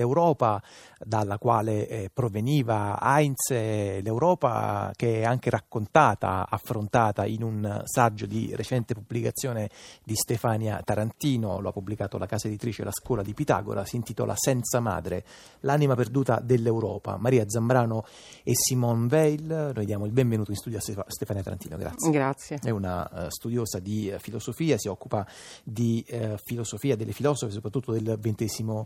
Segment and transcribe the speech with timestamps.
[0.00, 0.62] L'Europa
[1.04, 8.50] dalla quale eh, proveniva Heinz, l'Europa che è anche raccontata, affrontata in un saggio di
[8.54, 9.68] recente pubblicazione
[10.02, 14.34] di Stefania Tarantino, lo ha pubblicato la casa editrice La Scuola di Pitagora, si intitola
[14.36, 15.22] Senza Madre,
[15.60, 17.18] l'anima perduta dell'Europa.
[17.18, 18.04] Maria Zambrano
[18.42, 22.10] e Simone Weil, noi diamo il benvenuto in studio a Stefania Tarantino, grazie.
[22.10, 22.58] Grazie.
[22.62, 25.26] È una uh, studiosa di filosofia, si occupa
[25.62, 26.04] di
[26.42, 28.82] filosofia delle filosofe, soprattutto del XX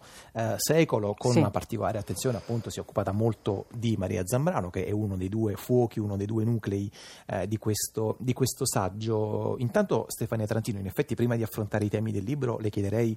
[0.57, 1.39] secolo Paolo con sì.
[1.39, 5.29] una particolare attenzione appunto si è occupata molto di Maria Zambrano che è uno dei
[5.29, 6.90] due fuochi, uno dei due nuclei
[7.26, 9.57] eh, di, questo, di, questo, saggio.
[9.59, 13.17] Intanto Stefania Trantino, in effetti prima di affrontare i temi del libro le chiederei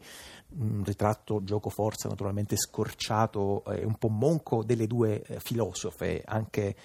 [0.60, 6.24] un ritratto gioco forza naturalmente scorciato e eh, un po' monco delle due eh, filosofe
[6.26, 6.76] anche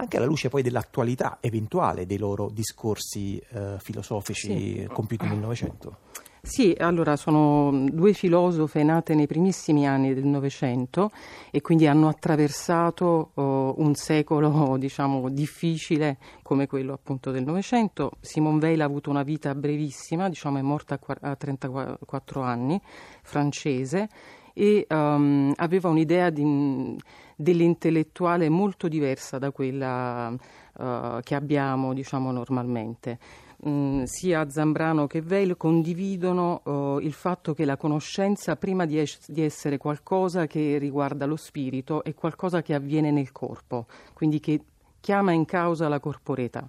[0.00, 4.88] anche alla luce poi dell'attualità eventuale dei loro discorsi eh, filosofici sì.
[4.92, 5.96] compiuti nel Novecento.
[6.40, 11.10] Sì, allora sono due filosofe nate nei primissimi anni del Novecento
[11.50, 18.12] e quindi hanno attraversato oh, un secolo, diciamo, difficile come quello appunto del Novecento.
[18.20, 22.80] Simone Weil ha avuto una vita brevissima, diciamo è morta a 34 anni,
[23.22, 24.08] francese
[24.54, 26.96] e um, aveva un'idea di,
[27.36, 33.18] dell'intellettuale molto diversa da quella uh, che abbiamo diciamo, normalmente
[33.62, 38.98] mh, mm, sia Zambrano che Veil condividono uh, il fatto che la conoscenza, prima di,
[38.98, 44.40] es- di, essere qualcosa che riguarda lo spirito, è qualcosa che avviene nel corpo, quindi
[44.40, 44.60] che
[45.00, 46.68] chiama in causa la corporeità.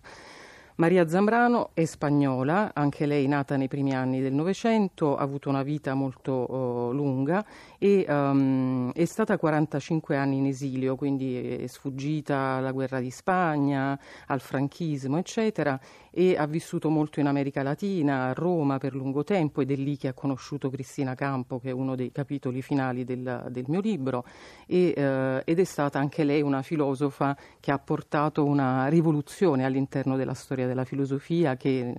[0.80, 5.62] Maria Zambrano è spagnola, anche lei nata nei primi anni del Novecento, ha avuto una
[5.62, 7.46] vita molto uh, lunga
[7.78, 14.00] e um, è stata 45 anni in esilio, quindi è sfuggita alla guerra di Spagna,
[14.28, 15.78] al franchismo, eccetera,
[16.12, 19.98] e ha vissuto molto in America Latina, a Roma per lungo tempo ed è lì
[19.98, 24.24] che ha conosciuto Cristina Campo, che è uno dei capitoli finali del, del mio libro,
[24.66, 30.16] e, uh, ed è stata anche lei una filosofa che ha portato una rivoluzione all'interno
[30.16, 31.94] della storia della filosofia che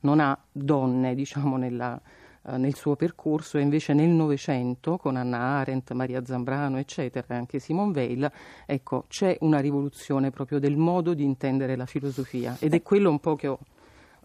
[0.00, 2.00] non ha donne diciamo, nella,
[2.48, 7.34] eh, nel suo percorso e invece nel Novecento con Anna Arendt, Maria Zambrano eccetera e
[7.34, 8.30] anche Simone Weil
[8.66, 12.56] ecco, c'è una rivoluzione proprio del modo di intendere la filosofia.
[12.58, 13.58] Ed è quello un po' che ho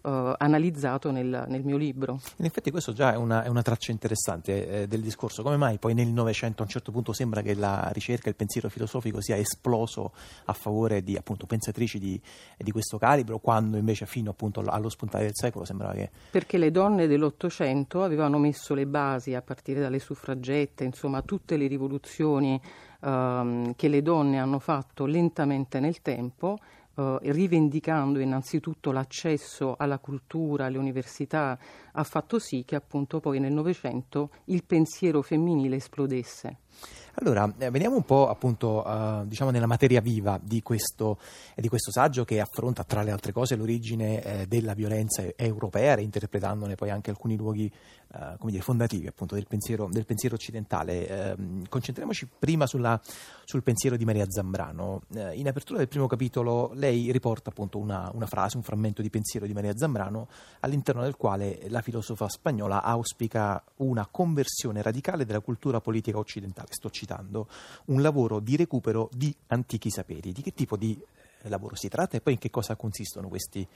[0.02, 2.20] uh, analizzato nel, nel, mio libro.
[2.36, 5.42] In effetti questo già è una, è una traccia interessante eh, del discorso.
[5.42, 8.68] Come mai poi nel Novecento a un certo punto sembra che la ricerca, il pensiero
[8.68, 10.12] filosofico sia esploso
[10.46, 12.20] a favore di appunto, pensatrici di,
[12.56, 16.10] di, questo calibro, quando invece fino appunto, allo spuntare del secolo sembrava che...
[16.30, 21.66] Perché le donne dell'Ottocento avevano messo le basi a partire dalle suffragette, insomma tutte le
[21.66, 22.60] rivoluzioni
[23.00, 26.58] um, che le donne hanno fatto lentamente nel tempo
[26.94, 31.58] Uh, rivendicando innanzitutto l'accesso alla cultura, alle università,
[31.90, 36.58] ha fatto sì che appunto poi nel Novecento il pensiero femminile esplodesse.
[37.16, 41.18] Allora, eh, veniamo un po' appunto uh, diciamo nella materia viva di questo,
[41.54, 45.94] eh, di questo, saggio che affronta tra le altre cose l'origine eh, della violenza europea,
[45.94, 47.70] reinterpretandone poi anche alcuni luoghi
[48.14, 51.08] uh, come dire, fondativi appunto del pensiero, del pensiero occidentale.
[51.08, 52.98] Ehm, concentriamoci prima sulla,
[53.44, 55.02] sul pensiero di Maria Zambrano.
[55.14, 59.10] Eh, in apertura del primo capitolo lei riporta appunto una, una frase, un frammento di
[59.10, 60.28] pensiero di Maria Zambrano
[60.60, 66.68] all'interno del quale la filosofa spagnola auspica una conversione radicale della cultura politica occidentale.
[66.70, 67.48] Sto citando,
[67.86, 70.32] un lavoro di recupero di antichi saperi.
[70.32, 70.96] Di che tipo di
[71.50, 73.66] lavoro si tratta e poi in che cosa consistono questi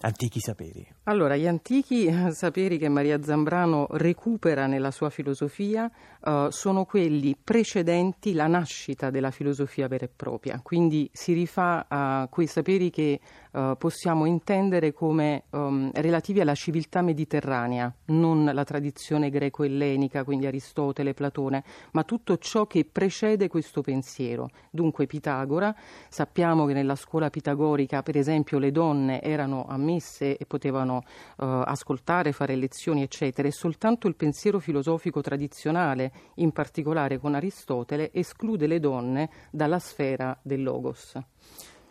[0.00, 0.86] antichi saperi?
[1.04, 5.90] Allora, gli antichi eh, saperi che Maria Zambrano recupera nella sua filosofia
[6.20, 12.28] uh, sono quelli precedenti la nascita della filosofia vera e propria, quindi si rifà a
[12.30, 13.20] quei saperi che
[13.52, 21.14] uh, possiamo intendere come um, relativi alla civiltà mediterranea, non la tradizione greco-ellenica, quindi Aristotele,
[21.14, 24.50] Platone, ma tutto ciò che precede questo pensiero.
[24.70, 25.74] Dunque Pitagora,
[26.08, 32.32] sappiamo che nella scuola pitagorica, per esempio, le donne erano ammesse e potevano uh, ascoltare,
[32.32, 38.80] fare lezioni, eccetera, e soltanto il pensiero filosofico tradizionale, in particolare con Aristotele, esclude le
[38.80, 41.18] donne dalla sfera del logos.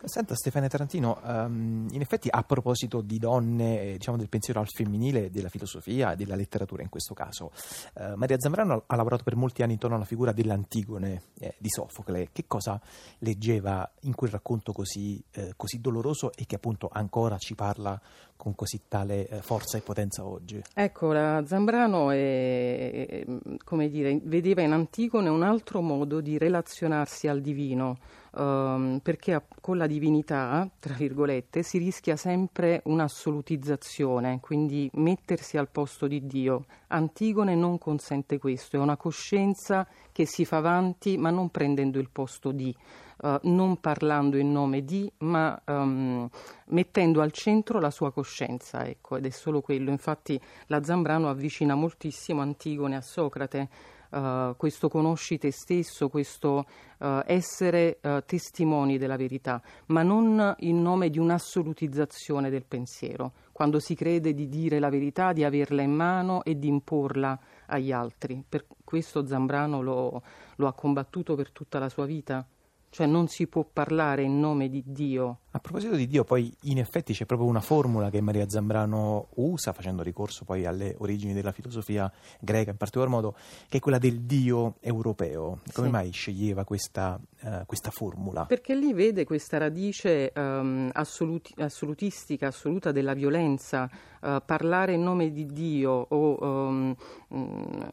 [0.04, 5.28] Senta Stefania Tarantino, um, in effetti a proposito di donne, diciamo del pensiero al femminile,
[5.28, 7.50] della filosofia e della letteratura in questo caso,
[7.94, 12.28] uh, Maria Zambrano ha lavorato per molti anni intorno alla figura dell'Antigone eh, di Sofocle.
[12.32, 12.80] Che cosa
[13.18, 18.00] leggeva in quel racconto così, eh, così, doloroso e che appunto ancora ci parla
[18.36, 20.62] con così tale eh, forza e potenza oggi?
[20.74, 23.26] Ecco, la Zambrano è,
[23.64, 27.98] come dire, vedeva in Antigone un altro modo di relazionarsi al divino
[28.38, 36.06] ehm, perché con la divinità, tra virgolette, si rischia sempre un'assolutizzazione, quindi mettersi al posto
[36.06, 36.66] di Dio.
[36.88, 42.08] Antigone non consente questo, è una coscienza che si fa avanti ma non prendendo il
[42.10, 42.74] posto di.
[43.20, 46.28] Uh, non parlando in nome di, ma um,
[46.66, 49.90] mettendo al centro la sua coscienza, ecco, ed è solo quello.
[49.90, 53.68] Infatti la Zambrano avvicina moltissimo Antigone a Socrate
[54.10, 56.64] uh, questo conosci te stesso, questo
[56.98, 63.78] uh, essere uh, testimoni della verità, ma non in nome di un'assolutizzazione del pensiero, quando
[63.78, 68.44] si crede di dire la verità, di averla in mano e di imporla agli altri.
[68.48, 70.22] Per questo Zambrano lo,
[70.56, 72.46] lo ha combattuto per tutta la sua vita.
[72.90, 75.40] Cioè non si può parlare in nome di Dio.
[75.58, 79.72] A proposito di Dio, poi in effetti c'è proprio una formula che Maria Zambrano usa,
[79.72, 83.34] facendo ricorso poi alle origini della filosofia greca in particolar modo,
[83.68, 85.58] che è quella del Dio europeo.
[85.74, 85.92] Come sì.
[85.92, 88.46] mai sceglieva questa, uh, questa, formula?
[88.46, 93.90] Perché lì vede questa radice um, assoluti, assolutistica, assoluta della violenza,
[94.20, 96.96] uh, parlare in nome di Dio o um,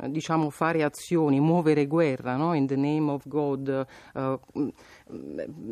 [0.07, 2.53] diciamo fare azioni, muovere guerra, no?
[2.53, 3.87] in the name of God.
[4.13, 4.39] Uh,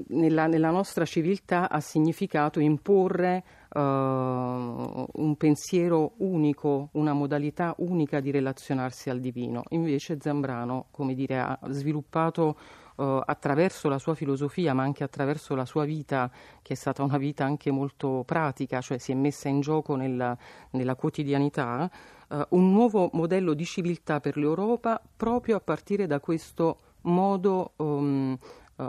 [0.08, 8.32] nella, nella, nostra civiltà ha significato imporre uh, un pensiero unico, una modalità unica di
[8.32, 9.64] relazionarsi al divino.
[9.70, 12.58] Invece Zambrano, come dire, ha sviluppato
[12.96, 16.32] uh, attraverso la sua filosofia, ma anche attraverso la sua vita,
[16.62, 20.36] che è stata una vita anche molto pratica, cioè si è messa in gioco nella,
[20.72, 21.90] nella quotidianità,
[22.30, 28.38] uh, un nuovo modello di civiltà per l'Europa proprio a partire da questo modo um,
[28.78, 28.84] uh,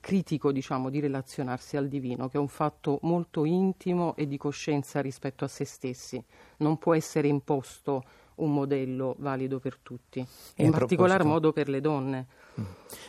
[0.00, 5.00] critico diciamo, di relazionarsi al divino, che è un fatto molto intimo e di coscienza
[5.00, 6.22] rispetto a se stessi.
[6.58, 8.04] Non può essere imposto
[8.36, 10.26] un modello valido per tutti,
[10.56, 12.26] in particolar modo per le donne.
[12.60, 12.64] Mm.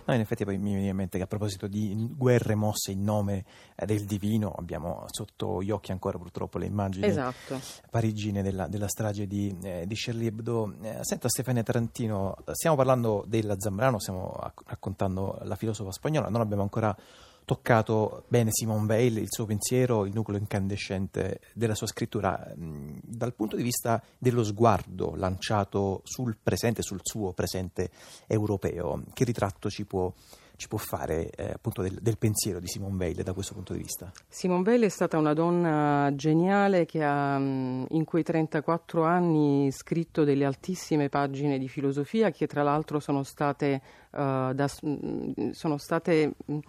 [0.05, 3.03] No, in effetti poi mi viene in mente che a proposito di guerre mosse in
[3.03, 7.59] nome eh, del divino, abbiamo sotto gli occhi ancora purtroppo le immagini esatto.
[7.89, 10.75] parigine della, della strage di, eh, di Charlie Hebdo.
[10.81, 14.33] Eh, senta Stefania Tarantino, stiamo parlando della Zambrano, stiamo
[14.65, 16.95] raccontando la filosofa spagnola, non abbiamo ancora
[17.45, 23.55] toccato bene Simone Weil, il suo pensiero, il nucleo incandescente della sua scrittura, dal punto
[23.55, 27.89] di vista dello sguardo lanciato sul presente, sul suo presente
[28.27, 29.03] europeo.
[29.13, 30.11] Che ritratto ci può
[30.55, 33.79] ci può fare eh, appunto del, del, pensiero di Simone Weil da questo punto di
[33.79, 34.11] vista?
[34.27, 40.45] Simone Weil è stata una donna geniale che ha in quei 34 anni scritto delle
[40.45, 44.67] altissime pagine di filosofia che tra l'altro sono state, uh, da,
[45.51, 46.61] sono state uh,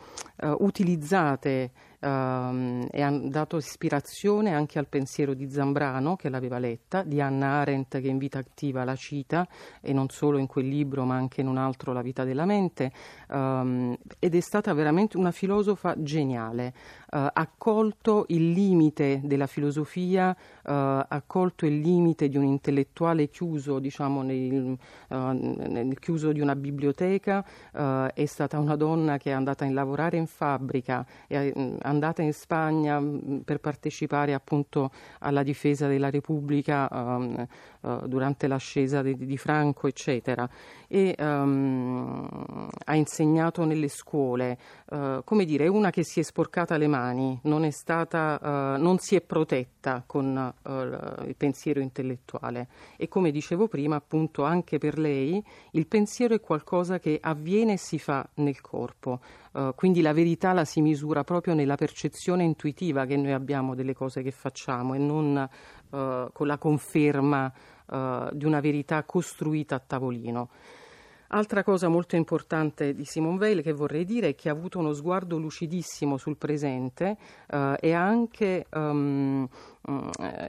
[0.59, 1.71] utilizzate
[2.05, 7.61] um, e hanno dato ispirazione anche al pensiero di Zambrano, che l'aveva letta, di Anna
[7.61, 9.49] Arendt, che in vita attiva la cita,
[9.81, 12.93] e non solo in quel libro, ma anche in un altro, La vita della mente,
[13.31, 16.75] um, ed è stata veramente una filosofa geniale.
[17.15, 23.29] Uh, ha colto il limite della filosofia, uh, ha colto il limite di un intellettuale
[23.29, 24.77] chiuso, diciamo, nel,
[25.09, 27.45] uh, nel chiuso di una biblioteca,
[28.13, 31.53] è stata una donna che è andata a lavorare in fabbrica, è
[31.95, 33.03] andata in Spagna
[33.45, 37.47] per partecipare appunto alla difesa della Repubblica um,
[37.85, 40.49] uh, durante l'ascesa di, di, Franco, eccetera,
[40.89, 44.59] e um, ha insegnato nelle scuole.
[44.91, 49.17] Uh, come dire, una che si è sporcata le mani, non, stata, uh, non si
[49.17, 55.43] è protetta con il pensiero intellettuale e come dicevo prima, appunto, anche per lei
[55.73, 59.21] il pensiero è qualcosa che avviene e si fa nel corpo.
[59.77, 64.21] Quindi la verità la si misura proprio nella percezione intuitiva che noi abbiamo delle cose
[64.21, 65.49] che facciamo e non
[65.91, 67.53] con la conferma
[67.87, 70.49] uh, di una verità costruita a tavolino.
[71.29, 74.93] Altra cosa molto importante di Simone Weil che vorrei dire è che ha avuto uno
[74.93, 77.17] sguardo lucidissimo sul presente
[77.51, 79.49] eh, e anche um,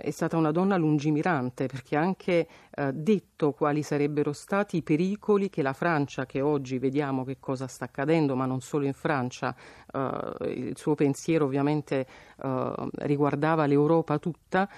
[0.01, 5.49] è stata una donna lungimirante perché ha anche eh, detto quali sarebbero stati i pericoli
[5.49, 9.55] che la Francia, che oggi vediamo che cosa sta accadendo, ma non solo in Francia,
[9.91, 12.05] eh, il suo pensiero ovviamente
[12.41, 14.69] eh, riguardava l'Europa tutta,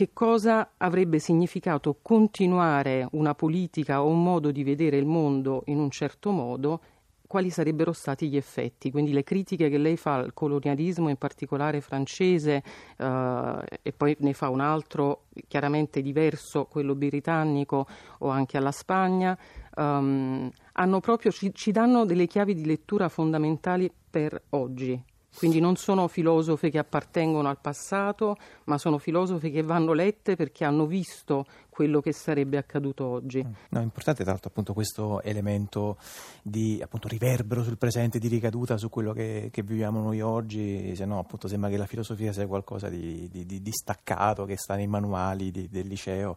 [0.00, 5.78] che cosa avrebbe significato continuare una politica o un modo di vedere il mondo in
[5.78, 6.80] un certo modo
[7.26, 8.90] quali sarebbero stati gli effetti.
[8.90, 12.62] Quindi le critiche che lei fa al colonialismo, in particolare francese,
[12.96, 17.86] eh, e poi ne fa un altro chiaramente diverso, quello britannico
[18.20, 19.38] o anche alla Spagna,
[19.74, 26.08] hanno proprio, ci, ci danno delle chiavi di lettura fondamentali per oggi Quindi non sono
[26.08, 32.00] filosofe che appartengono al passato, ma sono filosofe che vanno lette perché hanno visto quello
[32.00, 33.42] che sarebbe accaduto oggi.
[33.42, 33.52] Mm.
[33.70, 35.96] No, è importante tra l'altro appunto questo elemento
[36.42, 41.06] di appunto, riverbero sul presente, di ricaduta su quello che, che, viviamo noi oggi, se
[41.06, 44.88] no appunto sembra che la filosofia sia qualcosa di, di, di staccato che sta nei
[44.88, 46.36] manuali di, del liceo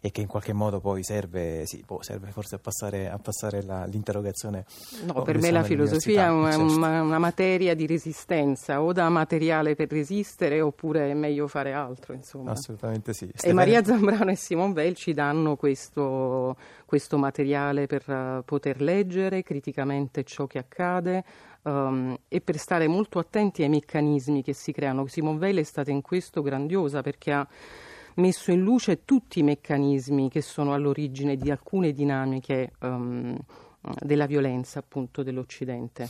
[0.00, 3.62] e che in qualche modo poi serve, sì, boh, serve forse a passare, a passare
[3.62, 4.64] la, l'interrogazione.
[5.04, 6.74] No, per me la filosofia è una, certo.
[6.74, 12.14] una, una, materia di resistenza, o da materiale per resistere oppure è meglio fare altro.
[12.14, 12.52] Insomma.
[12.52, 13.26] Assolutamente sì.
[13.26, 13.50] Stefania...
[13.50, 19.42] E Maria Zambrano e Simon Weil ci danno questo, questo materiale per uh, poter leggere
[19.42, 21.24] criticamente ciò che accade.
[21.62, 25.06] Um, e per stare molto attenti ai meccanismi che si creano.
[25.08, 27.46] Simon Weil è stata in questo grandiosa perché ha
[28.16, 33.36] messo in luce tutti i meccanismi che sono all'origine di alcune dinamiche um,
[34.00, 36.08] della violenza appunto dell'Occidente.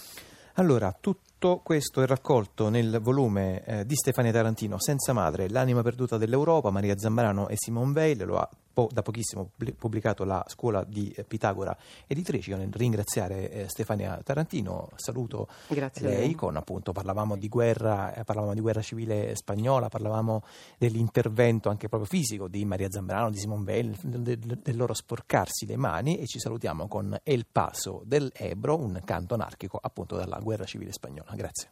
[0.54, 6.19] Allora, tutto questo è raccolto nel volume eh, di Stefania Tarantino, Senza madre, l'anima perduta
[6.19, 11.10] dell'Europa, Maria Zambrano e Simone Weil, lo ha po- da pochissimo pubblicato la scuola di
[11.10, 12.54] eh, Pitagora editrici.
[12.54, 18.54] Nel ringraziare eh, Stefania Tarantino, saluto Grazie lei con appunto parlavamo di guerra, eh, parlavamo
[18.54, 20.42] di guerra civile spagnola, parlavamo
[20.78, 25.76] dell'intervento anche proprio fisico di Maria Zambrano, di Simone Weil, del, del loro sporcarsi le
[25.76, 30.64] mani e ci salutiamo con El Paso del Ebro, un canto anarchico appunto dalla guerra
[30.64, 31.32] civile spagnola.
[31.34, 31.68] Grazie.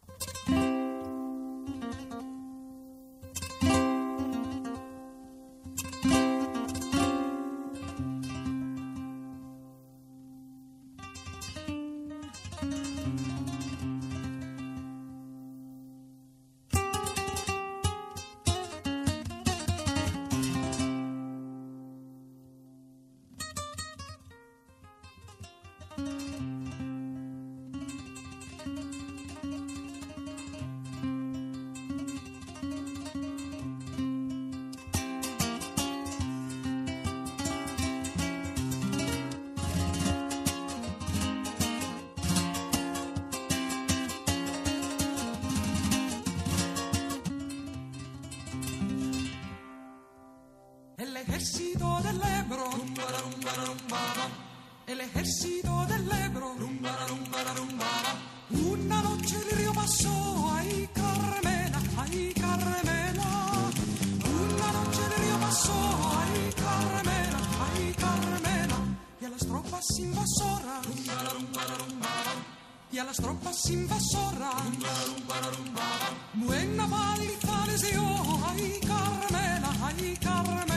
[51.39, 52.69] Ejército del Ebro,
[54.89, 56.57] el ejército del Ebro,
[58.51, 63.71] una noche el río pasó, ay Carmela, ay Carmela,
[64.25, 67.41] una noche el río pasó, ay Carmela,
[67.71, 68.79] ay Carmela,
[69.21, 70.87] y a las tropas invasoras,
[72.91, 74.55] y a las tropas invasoras,
[76.35, 78.03] buena paliza les dio,
[78.45, 80.68] ay Carmela, ay Carmela.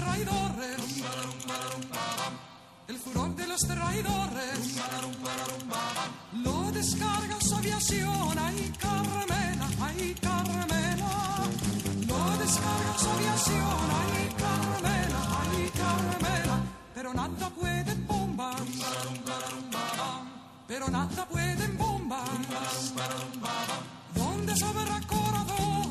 [0.00, 1.02] Traidores.
[2.88, 4.58] El furor de los traidores.
[6.44, 8.38] Lo descarga su aviación.
[8.38, 11.12] Ay, Carmela, ay, Carmela.
[12.10, 13.82] Lo descarga su aviación.
[14.02, 16.56] Ay, Carmela, ay, Carmela.
[16.94, 18.50] Pero nada puede bomba.
[20.66, 22.24] Pero nada puede bomba.
[24.14, 25.87] ¿Dónde sabrá corazón?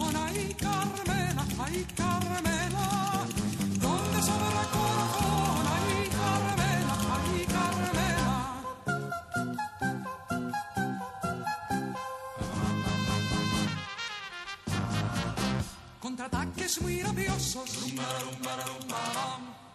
[16.81, 17.93] Muy rabiosos.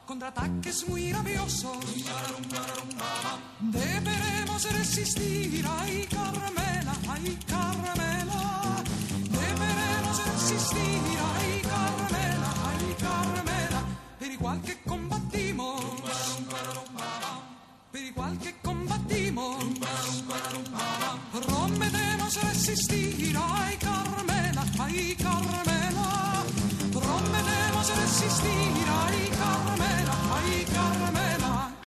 [0.07, 1.85] Contraataques muy rabiosos.
[3.61, 5.65] Deberemos resistir.
[5.81, 6.62] Ay, Carmela,